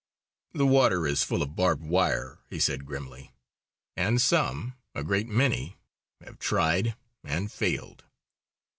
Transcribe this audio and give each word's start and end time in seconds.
"The 0.53 0.65
water 0.65 1.05
is 1.05 1.21
full 1.21 1.43
of 1.43 1.55
barbed 1.55 1.83
wire," 1.85 2.39
he 2.49 2.57
said 2.57 2.87
grimly. 2.87 3.35
"And 3.95 4.19
some, 4.19 4.73
a 4.95 5.03
great 5.03 5.27
many, 5.27 5.77
have 6.21 6.39
tried 6.39 6.95
and 7.23 7.51
failed." 7.51 8.03